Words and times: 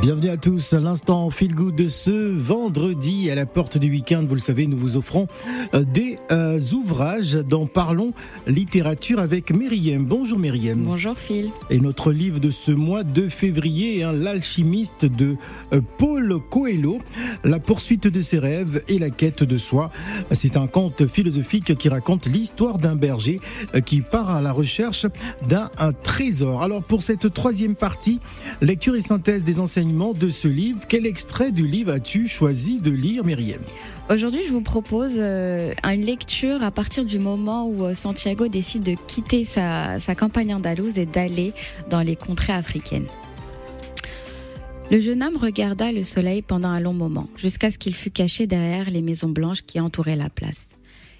Bienvenue 0.00 0.28
à 0.28 0.36
tous 0.36 0.72
à 0.72 0.80
l'instant 0.80 1.30
feel 1.30 1.54
good 1.54 1.74
de 1.76 1.88
ce 1.88 2.10
vendredi 2.10 3.30
à 3.30 3.34
la 3.34 3.46
porte 3.46 3.78
du 3.78 3.90
week-end. 3.90 4.24
Vous 4.28 4.34
le 4.34 4.40
savez, 4.40 4.66
nous 4.66 4.76
vous 4.76 4.96
offrons 4.96 5.28
euh, 5.72 5.84
des 5.84 6.18
euh, 6.32 6.58
ouvrages 6.74 7.34
dont 7.34 7.66
parlons 7.66 8.12
littérature 8.46 9.18
avec 9.18 9.52
Myriam. 9.52 10.04
Bonjour 10.04 10.38
Myriam. 10.38 10.82
Bonjour 10.82 11.16
Phil. 11.16 11.50
Et 11.70 11.78
notre 11.78 12.12
livre 12.12 12.40
de 12.40 12.50
ce 12.50 12.72
mois 12.72 13.04
de 13.04 13.28
février, 13.28 14.02
hein, 14.02 14.12
L'alchimiste 14.12 15.06
de 15.06 15.36
euh, 15.72 15.80
Paul 15.96 16.38
Coelho, 16.50 16.98
La 17.44 17.60
poursuite 17.60 18.08
de 18.08 18.20
ses 18.20 18.38
rêves 18.38 18.82
et 18.88 18.98
la 18.98 19.10
quête 19.10 19.44
de 19.44 19.56
soi. 19.56 19.90
C'est 20.32 20.56
un 20.56 20.66
conte 20.66 21.06
philosophique 21.06 21.76
qui 21.76 21.88
raconte 21.88 22.26
l'histoire 22.26 22.78
d'un 22.78 22.96
berger 22.96 23.40
qui 23.86 24.00
part 24.00 24.30
à 24.30 24.42
la 24.42 24.52
recherche 24.52 25.06
d'un 25.48 25.70
trésor. 26.02 26.62
Alors 26.62 26.82
pour 26.82 27.02
cette 27.02 27.32
troisième 27.32 27.74
partie, 27.74 28.20
lecture 28.60 28.96
et 28.96 29.00
synthèse 29.00 29.44
des 29.44 29.60
enseignements 29.60 29.84
de 29.94 30.28
ce 30.28 30.48
livre. 30.48 30.80
Quel 30.88 31.06
extrait 31.06 31.52
du 31.52 31.66
livre 31.68 31.92
as-tu 31.92 32.26
choisi 32.26 32.80
de 32.80 32.90
lire, 32.90 33.24
Myriam? 33.24 33.60
Aujourd'hui, 34.10 34.40
je 34.44 34.50
vous 34.50 34.60
propose 34.60 35.14
euh, 35.18 35.72
une 35.84 36.04
lecture 36.04 36.64
à 36.64 36.72
partir 36.72 37.04
du 37.04 37.20
moment 37.20 37.68
où 37.68 37.84
euh, 37.84 37.94
Santiago 37.94 38.48
décide 38.48 38.82
de 38.82 38.96
quitter 39.06 39.44
sa, 39.44 40.00
sa 40.00 40.16
campagne 40.16 40.52
andalouse 40.52 40.98
et 40.98 41.06
d'aller 41.06 41.52
dans 41.90 42.00
les 42.00 42.16
contrées 42.16 42.52
africaines. 42.52 43.06
Le 44.90 44.98
jeune 44.98 45.22
homme 45.22 45.36
regarda 45.36 45.92
le 45.92 46.02
soleil 46.02 46.42
pendant 46.42 46.68
un 46.68 46.80
long 46.80 46.92
moment, 46.92 47.28
jusqu'à 47.36 47.70
ce 47.70 47.78
qu'il 47.78 47.94
fût 47.94 48.10
caché 48.10 48.48
derrière 48.48 48.90
les 48.90 49.00
maisons 49.00 49.28
blanches 49.28 49.62
qui 49.62 49.78
entouraient 49.78 50.16
la 50.16 50.28
place. 50.28 50.68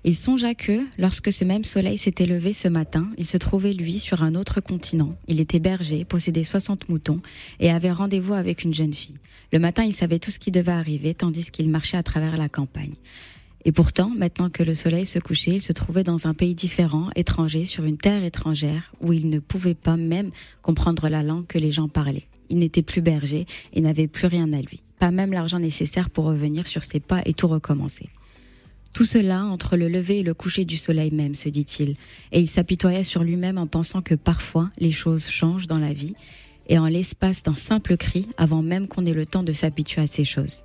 Il 0.06 0.14
songea 0.14 0.54
que, 0.54 0.82
lorsque 0.98 1.32
ce 1.32 1.44
même 1.44 1.64
soleil 1.64 1.96
s'était 1.96 2.26
levé 2.26 2.52
ce 2.52 2.68
matin, 2.68 3.08
il 3.16 3.24
se 3.24 3.38
trouvait 3.38 3.72
lui 3.72 3.98
sur 3.98 4.22
un 4.22 4.34
autre 4.34 4.60
continent. 4.60 5.16
Il 5.28 5.40
était 5.40 5.60
berger, 5.60 6.04
possédait 6.04 6.44
60 6.44 6.90
moutons 6.90 7.22
et 7.58 7.70
avait 7.70 7.90
rendez-vous 7.90 8.34
avec 8.34 8.64
une 8.64 8.74
jeune 8.74 8.92
fille. 8.92 9.16
Le 9.50 9.58
matin, 9.58 9.82
il 9.82 9.94
savait 9.94 10.18
tout 10.18 10.30
ce 10.30 10.38
qui 10.38 10.50
devait 10.50 10.72
arriver 10.72 11.14
tandis 11.14 11.50
qu'il 11.50 11.70
marchait 11.70 11.96
à 11.96 12.02
travers 12.02 12.36
la 12.36 12.50
campagne. 12.50 12.92
Et 13.64 13.72
pourtant, 13.72 14.10
maintenant 14.10 14.50
que 14.50 14.62
le 14.62 14.74
soleil 14.74 15.06
se 15.06 15.18
couchait, 15.18 15.54
il 15.54 15.62
se 15.62 15.72
trouvait 15.72 16.04
dans 16.04 16.26
un 16.26 16.34
pays 16.34 16.54
différent, 16.54 17.08
étranger, 17.16 17.64
sur 17.64 17.84
une 17.84 17.96
terre 17.96 18.24
étrangère, 18.24 18.92
où 19.00 19.14
il 19.14 19.30
ne 19.30 19.38
pouvait 19.38 19.72
pas 19.72 19.96
même 19.96 20.32
comprendre 20.60 21.08
la 21.08 21.22
langue 21.22 21.46
que 21.46 21.56
les 21.58 21.72
gens 21.72 21.88
parlaient. 21.88 22.28
Il 22.50 22.58
n'était 22.58 22.82
plus 22.82 23.00
berger 23.00 23.46
et 23.72 23.80
n'avait 23.80 24.06
plus 24.06 24.26
rien 24.26 24.52
à 24.52 24.60
lui. 24.60 24.82
Pas 24.98 25.10
même 25.10 25.32
l'argent 25.32 25.58
nécessaire 25.58 26.10
pour 26.10 26.26
revenir 26.26 26.68
sur 26.68 26.84
ses 26.84 27.00
pas 27.00 27.22
et 27.24 27.32
tout 27.32 27.48
recommencer. 27.48 28.10
Tout 28.94 29.04
cela 29.04 29.44
entre 29.44 29.76
le 29.76 29.88
lever 29.88 30.20
et 30.20 30.22
le 30.22 30.34
coucher 30.34 30.64
du 30.64 30.76
soleil 30.76 31.10
même, 31.10 31.34
se 31.34 31.48
dit-il, 31.48 31.96
et 32.30 32.38
il 32.40 32.48
s'apitoya 32.48 33.02
sur 33.02 33.24
lui-même 33.24 33.58
en 33.58 33.66
pensant 33.66 34.02
que 34.02 34.14
parfois 34.14 34.70
les 34.78 34.92
choses 34.92 35.26
changent 35.26 35.66
dans 35.66 35.80
la 35.80 35.92
vie, 35.92 36.14
et 36.68 36.78
en 36.78 36.86
l'espace 36.86 37.42
d'un 37.42 37.56
simple 37.56 37.96
cri, 37.96 38.28
avant 38.38 38.62
même 38.62 38.86
qu'on 38.86 39.04
ait 39.04 39.12
le 39.12 39.26
temps 39.26 39.42
de 39.42 39.52
s'habituer 39.52 40.00
à 40.00 40.06
ces 40.06 40.24
choses. 40.24 40.62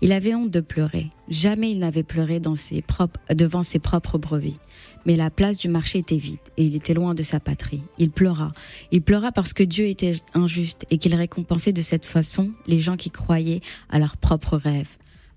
Il 0.00 0.12
avait 0.12 0.34
honte 0.34 0.50
de 0.50 0.60
pleurer. 0.60 1.10
Jamais 1.28 1.70
il 1.70 1.78
n'avait 1.78 2.02
pleuré 2.02 2.40
devant 2.40 3.62
ses 3.62 3.78
propres 3.78 4.18
brebis. 4.18 4.58
Mais 5.04 5.16
la 5.16 5.30
place 5.30 5.58
du 5.58 5.68
marché 5.68 5.98
était 5.98 6.16
vide 6.16 6.40
et 6.56 6.64
il 6.64 6.76
était 6.76 6.94
loin 6.94 7.14
de 7.14 7.22
sa 7.22 7.40
patrie. 7.40 7.82
Il 7.98 8.10
pleura. 8.10 8.52
Il 8.90 9.02
pleura 9.02 9.32
parce 9.32 9.52
que 9.52 9.62
Dieu 9.62 9.86
était 9.86 10.14
injuste 10.34 10.84
et 10.90 10.98
qu'il 10.98 11.14
récompensait 11.14 11.72
de 11.72 11.82
cette 11.82 12.04
façon 12.04 12.50
les 12.66 12.80
gens 12.80 12.96
qui 12.96 13.10
croyaient 13.10 13.62
à 13.88 13.98
leurs 13.98 14.16
propres 14.16 14.56
rêves. 14.56 14.96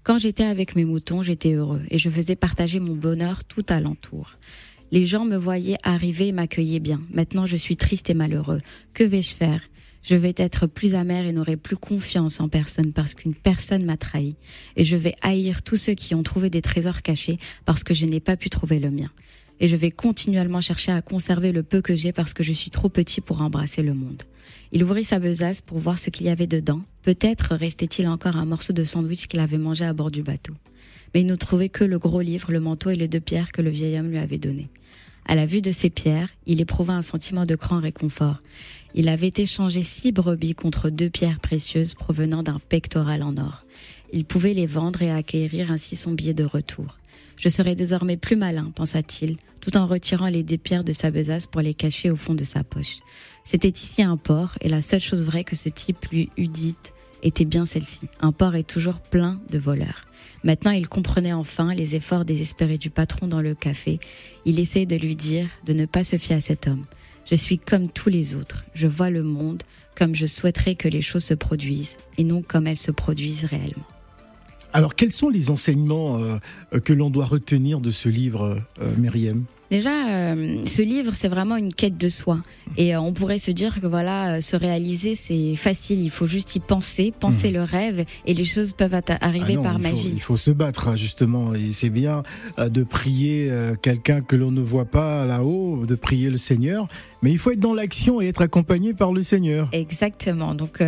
Quand 0.09 0.17
j'étais 0.17 0.43
avec 0.43 0.75
mes 0.75 0.85
moutons, 0.85 1.21
j'étais 1.21 1.53
heureux 1.53 1.83
et 1.91 1.99
je 1.99 2.09
faisais 2.09 2.35
partager 2.35 2.79
mon 2.79 2.95
bonheur 2.95 3.45
tout 3.45 3.63
alentour. 3.69 4.39
Les 4.89 5.05
gens 5.05 5.23
me 5.23 5.37
voyaient 5.37 5.77
arriver 5.83 6.29
et 6.29 6.31
m'accueillaient 6.31 6.79
bien. 6.79 6.99
Maintenant, 7.13 7.45
je 7.45 7.55
suis 7.55 7.77
triste 7.77 8.09
et 8.09 8.15
malheureux. 8.15 8.59
Que 8.95 9.03
vais-je 9.03 9.35
faire? 9.35 9.61
Je 10.01 10.15
vais 10.15 10.33
être 10.35 10.65
plus 10.65 10.95
amer 10.95 11.27
et 11.27 11.31
n'aurai 11.31 11.57
plus 11.57 11.77
confiance 11.77 12.39
en 12.39 12.49
personne 12.49 12.91
parce 12.91 13.13
qu'une 13.13 13.35
personne 13.35 13.85
m'a 13.85 13.97
trahi. 13.97 14.35
Et 14.77 14.83
je 14.83 14.95
vais 14.95 15.13
haïr 15.21 15.61
tous 15.61 15.77
ceux 15.77 15.93
qui 15.93 16.15
ont 16.15 16.23
trouvé 16.23 16.49
des 16.49 16.63
trésors 16.63 17.03
cachés 17.03 17.37
parce 17.65 17.83
que 17.83 17.93
je 17.93 18.07
n'ai 18.07 18.19
pas 18.19 18.35
pu 18.35 18.49
trouver 18.49 18.79
le 18.79 18.89
mien. 18.89 19.11
Et 19.59 19.67
je 19.67 19.75
vais 19.75 19.91
continuellement 19.91 20.59
chercher 20.59 20.91
à 20.91 21.03
conserver 21.03 21.51
le 21.51 21.61
peu 21.61 21.83
que 21.83 21.95
j'ai 21.95 22.13
parce 22.13 22.33
que 22.33 22.41
je 22.41 22.51
suis 22.51 22.71
trop 22.71 22.89
petit 22.89 23.21
pour 23.21 23.43
embrasser 23.43 23.83
le 23.83 23.93
monde. 23.93 24.23
Il 24.71 24.83
ouvrit 24.83 25.03
sa 25.03 25.19
besace 25.19 25.61
pour 25.61 25.79
voir 25.79 25.99
ce 25.99 26.09
qu'il 26.09 26.27
y 26.27 26.29
avait 26.29 26.47
dedans. 26.47 26.81
Peut-être 27.01 27.55
restait-il 27.55 28.07
encore 28.07 28.35
un 28.35 28.45
morceau 28.45 28.73
de 28.73 28.83
sandwich 28.83 29.27
qu'il 29.27 29.39
avait 29.39 29.57
mangé 29.57 29.85
à 29.85 29.93
bord 29.93 30.11
du 30.11 30.21
bateau. 30.21 30.53
Mais 31.13 31.21
il 31.21 31.27
ne 31.27 31.35
trouvait 31.35 31.69
que 31.69 31.83
le 31.83 31.97
gros 31.97 32.21
livre, 32.21 32.51
le 32.51 32.59
manteau 32.59 32.89
et 32.91 32.95
les 32.95 33.07
deux 33.07 33.19
pierres 33.19 33.51
que 33.51 33.61
le 33.61 33.69
vieil 33.69 33.99
homme 33.99 34.11
lui 34.11 34.17
avait 34.17 34.37
donnés. 34.37 34.69
À 35.25 35.35
la 35.35 35.45
vue 35.45 35.61
de 35.61 35.71
ces 35.71 35.89
pierres, 35.89 36.29
il 36.45 36.61
éprouva 36.61 36.93
un 36.93 37.01
sentiment 37.01 37.45
de 37.45 37.55
grand 37.55 37.79
réconfort. 37.79 38.39
Il 38.95 39.09
avait 39.09 39.33
échangé 39.35 39.83
six 39.83 40.11
brebis 40.11 40.55
contre 40.55 40.89
deux 40.89 41.09
pierres 41.09 41.39
précieuses 41.39 41.93
provenant 41.93 42.43
d'un 42.43 42.59
pectoral 42.69 43.23
en 43.23 43.37
or. 43.37 43.65
Il 44.11 44.25
pouvait 44.25 44.53
les 44.53 44.65
vendre 44.65 45.01
et 45.01 45.11
acquérir 45.11 45.71
ainsi 45.71 45.95
son 45.95 46.11
billet 46.11 46.33
de 46.33 46.45
retour. 46.45 46.98
Je 47.37 47.49
serai 47.49 47.75
désormais 47.75 48.17
plus 48.17 48.35
malin, 48.35 48.71
pensa-t-il, 48.75 49.37
tout 49.61 49.77
en 49.77 49.87
retirant 49.87 50.27
les 50.27 50.43
deux 50.43 50.57
pierres 50.57 50.83
de 50.83 50.93
sa 50.93 51.09
besace 51.09 51.47
pour 51.47 51.61
les 51.61 51.73
cacher 51.73 52.09
au 52.11 52.15
fond 52.15 52.33
de 52.33 52.43
sa 52.43 52.63
poche. 52.63 52.99
C'était 53.45 53.69
ici 53.69 54.03
un 54.03 54.17
port, 54.17 54.55
et 54.61 54.69
la 54.69 54.81
seule 54.81 54.99
chose 54.99 55.23
vraie 55.23 55.43
que 55.43 55.55
ce 55.55 55.69
type 55.69 56.05
lui 56.11 56.29
eût 56.37 56.47
dite 56.47 56.93
était 57.23 57.45
bien 57.45 57.65
celle-ci. 57.65 58.07
Un 58.21 58.31
port 58.31 58.55
est 58.55 58.67
toujours 58.69 58.99
plein 58.99 59.39
de 59.49 59.57
voleurs. 59.57 60.05
Maintenant, 60.43 60.71
il 60.71 60.87
comprenait 60.87 61.33
enfin 61.33 61.73
les 61.73 61.95
efforts 61.95 62.25
désespérés 62.25 62.77
du 62.77 62.89
patron 62.89 63.27
dans 63.27 63.41
le 63.41 63.55
café. 63.55 63.99
Il 64.45 64.59
essayait 64.59 64.85
de 64.85 64.95
lui 64.95 65.15
dire 65.15 65.47
de 65.65 65.73
ne 65.73 65.85
pas 65.85 66.03
se 66.03 66.17
fier 66.17 66.37
à 66.37 66.41
cet 66.41 66.67
homme. 66.67 66.85
Je 67.29 67.35
suis 67.35 67.59
comme 67.59 67.89
tous 67.89 68.09
les 68.09 68.35
autres. 68.35 68.65
Je 68.73 68.87
vois 68.87 69.09
le 69.09 69.23
monde 69.23 69.63
comme 69.95 70.15
je 70.15 70.25
souhaiterais 70.25 70.75
que 70.75 70.87
les 70.87 71.01
choses 71.01 71.25
se 71.25 71.33
produisent 71.33 71.97
et 72.17 72.23
non 72.23 72.41
comme 72.41 72.67
elles 72.67 72.77
se 72.77 72.91
produisent 72.91 73.43
réellement. 73.43 73.85
Alors, 74.71 74.95
quels 74.95 75.11
sont 75.11 75.29
les 75.29 75.49
enseignements 75.49 76.19
euh, 76.19 76.37
que 76.79 76.93
l'on 76.93 77.09
doit 77.09 77.25
retenir 77.25 77.79
de 77.79 77.89
ce 77.89 78.07
livre, 78.07 78.61
euh, 78.81 78.95
Myriam? 78.97 79.45
Déjà, 79.71 80.09
euh, 80.09 80.65
ce 80.65 80.81
livre, 80.81 81.13
c'est 81.13 81.27
vraiment 81.27 81.55
une 81.55 81.71
quête 81.71 81.97
de 81.97 82.09
soi. 82.09 82.39
Et 82.77 82.95
euh, 82.95 83.01
on 83.01 83.13
pourrait 83.13 83.37
se 83.37 83.51
dire 83.51 83.79
que 83.79 83.85
voilà, 83.85 84.35
euh, 84.35 84.41
se 84.41 84.55
réaliser, 84.55 85.13
c'est 85.13 85.55
facile. 85.55 86.01
Il 86.01 86.09
faut 86.09 86.25
juste 86.25 86.55
y 86.55 86.59
penser, 86.59 87.13
penser 87.17 87.51
mmh. 87.51 87.53
le 87.53 87.63
rêve, 87.63 88.05
et 88.25 88.33
les 88.33 88.45
choses 88.45 88.73
peuvent 88.73 88.99
arriver 89.21 89.57
ah 89.59 89.63
par 89.63 89.79
magie. 89.79 90.11
il 90.13 90.21
faut 90.21 90.37
se 90.37 90.49
battre, 90.49 90.87
hein, 90.87 90.95
justement. 90.95 91.53
Et 91.53 91.71
c'est 91.73 91.91
bien 91.91 92.23
de 92.57 92.83
prier 92.83 93.51
quelqu'un 93.81 94.21
que 94.21 94.35
l'on 94.35 94.51
ne 94.51 94.61
voit 94.61 94.85
pas 94.85 95.25
là-haut, 95.25 95.85
de 95.85 95.95
prier 95.95 96.29
le 96.29 96.37
Seigneur. 96.37 96.87
Mais 97.21 97.31
il 97.31 97.37
faut 97.37 97.51
être 97.51 97.59
dans 97.59 97.73
l'action 97.73 98.21
et 98.21 98.27
être 98.27 98.41
accompagné 98.41 98.93
par 98.93 99.11
le 99.11 99.21
Seigneur. 99.23 99.69
Exactement. 99.73 100.55
Donc, 100.55 100.81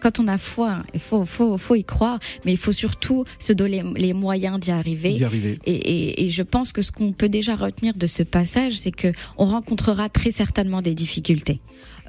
quand 0.00 0.20
on 0.20 0.28
a 0.28 0.38
foi, 0.38 0.82
il 0.94 1.00
faut, 1.00 1.24
faut, 1.24 1.58
faut 1.58 1.74
y 1.74 1.84
croire, 1.84 2.18
mais 2.44 2.52
il 2.52 2.58
faut 2.58 2.72
surtout 2.72 3.24
se 3.38 3.52
donner 3.52 3.82
les 3.96 4.12
moyens 4.12 4.60
d'y 4.60 4.70
arriver. 4.70 5.14
D'y 5.14 5.24
arriver. 5.24 5.58
Et, 5.64 5.74
et, 5.74 6.24
et 6.24 6.30
je 6.30 6.42
pense 6.42 6.72
que 6.72 6.82
ce 6.82 6.92
qu'on 6.92 7.12
peut 7.12 7.28
déjà 7.28 7.56
retenir 7.56 7.94
de 7.96 8.06
ce 8.06 8.22
passage, 8.28 8.74
c'est 8.78 8.92
que 8.92 9.12
on 9.36 9.46
rencontrera 9.46 10.08
très 10.08 10.30
certainement 10.30 10.82
des 10.82 10.94
difficultés. 10.94 11.60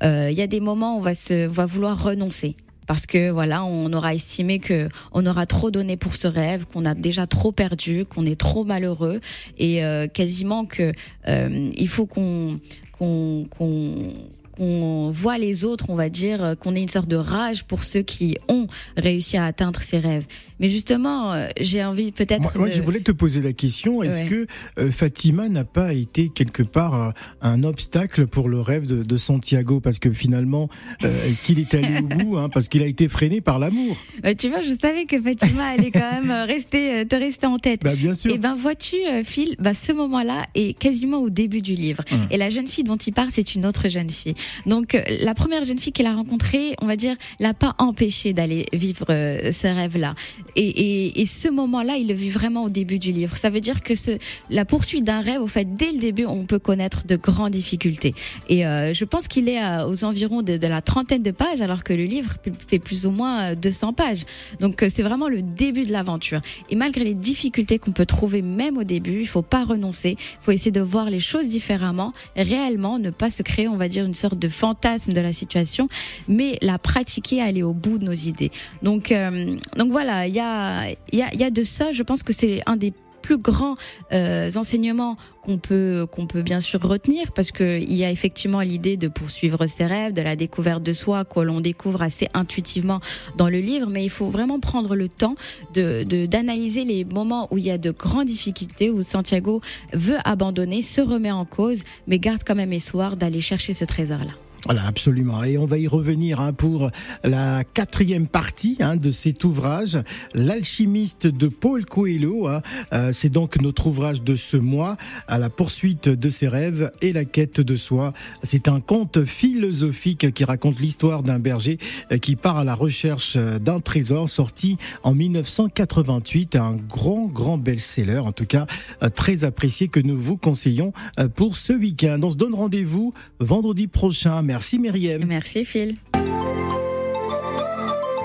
Euh, 0.03 0.29
il 0.31 0.37
y 0.37 0.41
a 0.41 0.47
des 0.47 0.59
moments 0.59 0.95
où 0.95 0.99
on 0.99 1.01
va 1.01 1.15
se, 1.15 1.47
va 1.47 1.65
vouloir 1.65 2.01
renoncer 2.01 2.55
parce 2.89 3.05
que 3.05 3.29
voilà, 3.29 3.63
on 3.65 3.93
aura 3.93 4.15
estimé 4.15 4.57
que 4.57 4.89
on 5.11 5.23
aura 5.27 5.45
trop 5.45 5.69
donné 5.69 5.95
pour 5.95 6.15
ce 6.15 6.27
rêve, 6.27 6.65
qu'on 6.65 6.85
a 6.85 6.95
déjà 6.95 7.27
trop 7.27 7.51
perdu, 7.51 8.03
qu'on 8.03 8.25
est 8.25 8.39
trop 8.39 8.63
malheureux 8.63 9.21
et 9.59 9.83
euh, 9.85 10.07
quasiment 10.07 10.65
que 10.65 10.91
euh, 11.27 11.69
il 11.77 11.87
faut 11.87 12.07
qu'on 12.07 12.55
qu'on 12.91 13.45
qu'on 13.51 14.13
voit 14.59 15.37
les 15.37 15.65
autres, 15.65 15.85
on 15.89 15.95
va 15.95 16.09
dire, 16.09 16.55
qu'on 16.59 16.75
ait 16.75 16.81
une 16.81 16.89
sorte 16.89 17.07
de 17.07 17.15
rage 17.15 17.63
pour 17.63 17.83
ceux 17.83 18.01
qui 18.01 18.37
ont 18.47 18.67
réussi 18.97 19.37
à 19.37 19.45
atteindre 19.45 19.81
ces 19.81 19.99
rêves. 19.99 20.25
Mais 20.59 20.69
justement, 20.69 21.33
euh, 21.33 21.47
j'ai 21.59 21.83
envie 21.83 22.11
peut-être. 22.11 22.57
Moi, 22.57 22.69
je 22.69 22.81
voulais 22.81 22.99
te 22.99 23.11
poser 23.11 23.41
la 23.41 23.53
question 23.53 24.03
est-ce 24.03 24.23
que 24.23 24.47
euh, 24.77 24.91
Fatima 24.91 25.47
n'a 25.47 25.63
pas 25.63 25.93
été 25.93 26.29
quelque 26.29 26.63
part 26.63 26.95
euh, 26.95 27.11
un 27.41 27.63
obstacle 27.63 28.27
pour 28.27 28.49
le 28.49 28.59
rêve 28.59 28.85
de, 28.85 29.17
Santiago? 29.17 29.79
Parce 29.79 29.99
que 29.99 30.11
finalement, 30.11 30.69
est-ce 31.01 31.43
qu'il 31.43 31.59
est 31.59 31.73
allé 31.75 31.99
au 31.99 32.03
bout 32.17 32.37
hein, 32.37 32.49
Parce 32.49 32.67
qu'il 32.67 32.83
a 32.83 32.85
été 32.85 33.07
freiné 33.07 33.41
par 33.41 33.59
l'amour? 33.59 33.97
Bah, 34.21 34.35
tu 34.35 34.49
vois, 34.49 34.61
je 34.61 34.73
savais 34.79 35.05
que 35.05 35.21
Fatima 35.21 35.65
allait 35.65 35.91
quand 35.91 36.21
même 36.21 36.31
rester, 36.47 37.05
te 37.05 37.15
rester 37.15 37.47
en 37.47 37.57
tête. 37.57 37.81
Bah, 37.83 37.95
bien 37.95 38.13
sûr. 38.13 38.31
Et 38.31 38.35
eh 38.35 38.37
ben, 38.37 38.53
vois-tu, 38.53 38.97
Phil, 39.23 39.55
bah, 39.59 39.73
ce 39.73 39.91
moment-là 39.93 40.45
est 40.55 40.77
quasiment 40.77 41.19
au 41.19 41.29
début 41.29 41.61
du 41.61 41.75
livre. 41.75 42.03
Hum. 42.11 42.27
Et 42.31 42.37
la 42.37 42.49
jeune 42.49 42.67
fille 42.67 42.83
dont 42.83 42.97
il 42.97 43.13
parle, 43.13 43.29
c'est 43.31 43.55
une 43.55 43.65
autre 43.65 43.87
jeune 43.87 44.09
fille. 44.09 44.35
Donc 44.65 44.97
la 45.21 45.33
première 45.33 45.63
jeune 45.63 45.79
fille 45.79 45.93
qu'il 45.93 46.05
a 46.05 46.13
rencontrée, 46.13 46.75
on 46.81 46.85
va 46.85 46.95
dire, 46.95 47.15
l'a 47.39 47.53
pas 47.53 47.75
empêché 47.77 48.33
d'aller 48.33 48.65
vivre 48.73 49.05
ce 49.07 49.67
rêve-là. 49.67 50.15
Et, 50.55 50.67
et, 50.67 51.21
et, 51.21 51.25
ce 51.25 51.47
moment-là, 51.47 51.97
il 51.97 52.07
le 52.07 52.13
vit 52.13 52.29
vraiment 52.29 52.63
au 52.63 52.69
début 52.69 52.99
du 52.99 53.11
livre. 53.11 53.37
Ça 53.37 53.49
veut 53.49 53.61
dire 53.61 53.81
que 53.81 53.95
ce, 53.95 54.17
la 54.49 54.65
poursuite 54.65 55.03
d'un 55.03 55.21
rêve, 55.21 55.41
au 55.41 55.47
fait, 55.47 55.75
dès 55.75 55.91
le 55.91 55.99
début, 55.99 56.25
on 56.25 56.45
peut 56.45 56.59
connaître 56.59 57.05
de 57.05 57.15
grandes 57.15 57.51
difficultés. 57.51 58.13
Et 58.47 58.63
je 58.63 59.05
pense 59.05 59.27
qu'il 59.27 59.49
est 59.49 59.59
aux 59.83 60.03
environs 60.03 60.41
de, 60.41 60.57
de 60.57 60.67
la 60.67 60.81
trentaine 60.81 61.23
de 61.23 61.31
pages, 61.31 61.61
alors 61.61 61.83
que 61.83 61.93
le 61.93 62.05
livre 62.05 62.35
fait 62.67 62.79
plus 62.79 63.05
ou 63.05 63.11
moins 63.11 63.55
200 63.55 63.93
pages. 63.93 64.25
Donc 64.59 64.83
c'est 64.89 65.03
vraiment 65.03 65.29
le 65.29 65.41
début 65.41 65.83
de 65.83 65.91
l'aventure. 65.91 66.41
Et 66.69 66.75
malgré 66.75 67.03
les 67.03 67.13
difficultés 67.13 67.79
qu'on 67.79 67.91
peut 67.91 68.05
trouver 68.05 68.41
même 68.41 68.77
au 68.77 68.83
début, 68.83 69.21
il 69.21 69.27
faut 69.27 69.41
pas 69.41 69.63
renoncer. 69.63 70.17
Il 70.19 70.43
faut 70.43 70.51
essayer 70.51 70.71
de 70.71 70.81
voir 70.81 71.09
les 71.09 71.19
choses 71.19 71.47
différemment, 71.47 72.13
réellement, 72.35 72.99
ne 72.99 73.09
pas 73.09 73.29
se 73.29 73.43
créer, 73.43 73.67
on 73.67 73.77
va 73.77 73.87
dire, 73.87 74.05
une 74.05 74.13
sorte 74.13 74.38
de 74.39 74.49
fantasme 74.49 75.13
de 75.13 75.21
la 75.21 75.33
situation, 75.33 75.87
mais 76.27 76.57
la 76.61 76.79
pratiquer, 76.79 77.41
aller 77.41 77.63
au 77.63 77.73
bout 77.73 77.97
de 77.97 78.05
nos 78.05 78.13
idées. 78.13 78.51
Donc, 78.81 79.11
euh, 79.11 79.55
donc 79.77 79.91
voilà, 79.91 80.27
il 80.27 80.33
y 80.33 80.39
a, 80.39 80.89
y, 81.11 81.21
a, 81.21 81.33
y 81.33 81.43
a 81.43 81.49
de 81.49 81.63
ça. 81.63 81.91
Je 81.91 82.03
pense 82.03 82.23
que 82.23 82.33
c'est 82.33 82.61
un 82.65 82.75
des 82.75 82.93
plus 83.29 83.37
grands 83.37 83.75
euh, 84.11 84.49
enseignements 84.55 85.15
qu'on 85.43 85.59
peut 85.59 86.07
qu'on 86.11 86.25
peut 86.25 86.41
bien 86.41 86.61
sûr 86.61 86.81
retenir 86.81 87.31
parce 87.31 87.51
que 87.51 87.79
il 87.79 87.93
y 87.93 88.03
a 88.03 88.09
effectivement 88.09 88.61
l'idée 88.61 88.97
de 88.97 89.07
poursuivre 89.07 89.67
ses 89.67 89.85
rêves, 89.85 90.13
de 90.13 90.23
la 90.23 90.35
découverte 90.35 90.81
de 90.81 90.93
soi 90.93 91.25
que 91.25 91.39
l'on 91.39 91.61
découvre 91.61 92.01
assez 92.01 92.27
intuitivement 92.33 93.01
dans 93.37 93.47
le 93.47 93.59
livre, 93.59 93.87
mais 93.91 94.03
il 94.03 94.09
faut 94.09 94.31
vraiment 94.31 94.59
prendre 94.59 94.95
le 94.95 95.09
temps 95.09 95.35
de 95.75 96.03
d'analyser 96.25 96.85
les 96.85 97.05
moments 97.05 97.47
où 97.51 97.59
il 97.59 97.65
y 97.65 97.71
a 97.71 97.77
de 97.77 97.91
grandes 97.91 98.25
difficultés 98.25 98.89
où 98.89 99.03
Santiago 99.03 99.61
veut 99.93 100.17
abandonner, 100.25 100.81
se 100.81 101.01
remet 101.01 101.31
en 101.31 101.45
cause, 101.45 101.83
mais 102.07 102.17
garde 102.17 102.41
quand 102.43 102.55
même 102.55 102.73
espoir 102.73 103.15
d'aller 103.15 103.41
chercher 103.41 103.75
ce 103.75 103.85
trésor 103.85 104.19
là. 104.19 104.48
Voilà, 104.65 104.85
absolument. 104.85 105.43
Et 105.45 105.57
on 105.57 105.65
va 105.65 105.77
y 105.77 105.87
revenir 105.87 106.41
hein, 106.41 106.51
pour 106.51 106.91
la 107.23 107.63
quatrième 107.63 108.27
partie 108.27 108.75
hein, 108.81 108.97
de 108.97 109.09
cet 109.09 109.45
ouvrage, 109.45 109.97
L'alchimiste 110.33 111.27
de 111.27 111.47
Paul 111.47 111.85
Coelho. 111.85 112.47
Hein. 112.47 112.61
Euh, 112.91 113.11
c'est 113.13 113.29
donc 113.29 113.61
notre 113.61 113.87
ouvrage 113.87 114.21
de 114.21 114.35
ce 114.35 114.57
mois, 114.57 114.97
à 115.29 115.39
la 115.39 115.49
poursuite 115.49 116.09
de 116.09 116.29
ses 116.29 116.49
rêves 116.49 116.91
et 117.01 117.13
la 117.13 117.23
quête 117.23 117.61
de 117.61 117.75
soi. 117.77 118.13
C'est 118.43 118.67
un 118.67 118.81
conte 118.81 119.23
philosophique 119.23 120.33
qui 120.33 120.43
raconte 120.43 120.79
l'histoire 120.79 121.23
d'un 121.23 121.39
berger 121.39 121.77
euh, 122.11 122.17
qui 122.17 122.35
part 122.35 122.57
à 122.57 122.65
la 122.65 122.75
recherche 122.75 123.35
euh, 123.37 123.59
d'un 123.59 123.79
trésor 123.79 124.27
sorti 124.27 124.77
en 125.03 125.13
1988. 125.13 126.57
Un 126.57 126.75
grand, 126.89 127.27
grand 127.27 127.57
best-seller, 127.57 128.19
en 128.19 128.33
tout 128.33 128.45
cas 128.45 128.67
très 129.15 129.45
apprécié 129.45 129.87
que 129.87 129.99
nous 129.99 130.19
vous 130.19 130.35
conseillons 130.35 130.91
pour 131.35 131.55
ce 131.55 131.73
week-end. 131.73 132.19
On 132.23 132.31
se 132.31 132.35
donne 132.35 132.53
rendez-vous 132.53 133.13
vendredi 133.39 133.87
prochain. 133.87 134.41
Merci 134.49 134.79
Myriam. 134.79 135.25
Merci 135.25 135.63
Phil. 135.63 135.93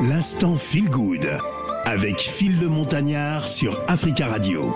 L'instant 0.09 0.57
Feel 0.57 0.89
Good 0.89 1.29
avec 1.85 2.19
Phil 2.19 2.59
le 2.59 2.69
Montagnard 2.69 3.47
sur 3.47 3.79
Africa 3.89 4.29
Radio. 4.29 4.75